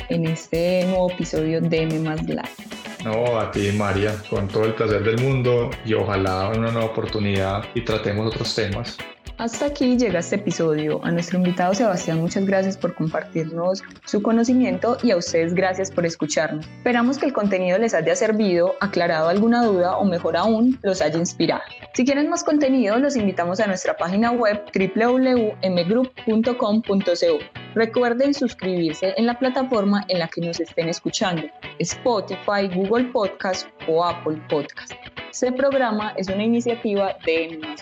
en 0.10 0.26
este 0.26 0.86
nuevo 0.86 1.12
episodio 1.12 1.60
de 1.62 1.82
M 1.84 2.16
Black. 2.24 2.91
No, 3.04 3.40
a 3.40 3.52
ti 3.52 3.72
María, 3.72 4.16
con 4.30 4.48
todo 4.48 4.66
el 4.66 4.76
placer 4.76 5.04
del 5.04 5.20
mundo 5.20 5.72
y 5.86 5.94
ojalá 5.94 6.50
una 6.50 6.72
nueva 6.72 6.86
oportunidad 6.86 7.66
y 7.74 7.82
tratemos 7.82 8.28
otros 8.28 8.54
temas. 8.54 8.98
Hasta 9.38 9.66
aquí 9.66 9.98
llega 9.98 10.20
este 10.20 10.36
episodio. 10.36 11.04
A 11.04 11.12
nuestro 11.12 11.38
invitado 11.38 11.74
Sebastián, 11.74 12.20
muchas 12.20 12.46
gracias 12.46 12.78
por 12.78 12.94
compartirnos 12.94 13.82
su 14.06 14.22
conocimiento 14.22 14.98
y 15.02 15.12
a 15.12 15.18
ustedes 15.18 15.54
gracias 15.54 15.90
por 15.90 16.06
escucharnos. 16.06 16.66
Esperamos 16.78 17.18
que 17.18 17.26
el 17.26 17.34
contenido 17.34 17.78
les 17.78 17.94
haya 17.94 18.16
servido, 18.16 18.76
aclarado 18.80 19.30
alguna 19.30 19.66
duda 19.66 19.98
o 19.98 20.06
mejor 20.06 20.38
aún, 20.38 20.78
los 20.84 21.02
haya 21.02 21.18
inspirado. 21.18 21.64
Si 21.94 22.06
quieren 22.06 22.30
más 22.30 22.44
contenido, 22.44 22.98
los 23.00 23.16
invitamos 23.16 23.60
a 23.60 23.68
nuestra 23.68 23.98
página 23.98 24.32
web 24.32 24.64
www.mgroup.com.co. 24.74 27.62
Recuerden 27.74 28.34
suscribirse 28.34 29.14
en 29.18 29.26
la 29.26 29.40
plataforma 29.40 30.06
en 30.10 30.20
la 30.20 30.28
que 30.28 30.42
nos 30.42 30.60
estén 30.60 30.90
escuchando, 30.90 31.44
Spotify, 31.80 32.68
Google 32.74 33.06
Podcast 33.06 33.68
o 33.88 34.04
Apple 34.04 34.42
Podcast. 34.50 34.92
Este 35.32 35.54
programa 35.54 36.14
es 36.18 36.28
una 36.28 36.44
iniciativa 36.44 37.16
de 37.26 37.46
M. 37.46 37.76